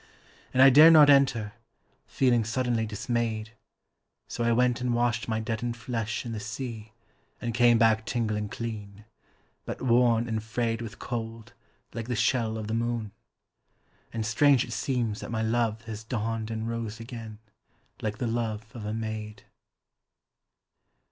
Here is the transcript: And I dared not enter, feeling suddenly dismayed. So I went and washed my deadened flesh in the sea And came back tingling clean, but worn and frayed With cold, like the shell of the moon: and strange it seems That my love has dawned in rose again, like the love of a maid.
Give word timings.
And 0.51 0.63
I 0.63 0.71
dared 0.71 0.93
not 0.93 1.11
enter, 1.11 1.53
feeling 2.07 2.43
suddenly 2.43 2.87
dismayed. 2.87 3.51
So 4.27 4.43
I 4.43 4.51
went 4.51 4.81
and 4.81 4.95
washed 4.95 5.27
my 5.27 5.39
deadened 5.39 5.77
flesh 5.77 6.25
in 6.25 6.31
the 6.31 6.39
sea 6.39 6.91
And 7.39 7.53
came 7.53 7.77
back 7.77 8.03
tingling 8.07 8.49
clean, 8.49 9.05
but 9.63 9.79
worn 9.79 10.27
and 10.27 10.41
frayed 10.41 10.81
With 10.81 10.97
cold, 10.97 11.53
like 11.93 12.07
the 12.07 12.15
shell 12.15 12.57
of 12.57 12.65
the 12.65 12.73
moon: 12.73 13.11
and 14.11 14.25
strange 14.25 14.65
it 14.65 14.73
seems 14.73 15.19
That 15.19 15.29
my 15.29 15.43
love 15.43 15.83
has 15.83 16.03
dawned 16.03 16.49
in 16.49 16.65
rose 16.65 16.99
again, 16.99 17.37
like 18.01 18.17
the 18.17 18.25
love 18.25 18.65
of 18.75 18.85
a 18.85 18.95
maid. 18.95 19.43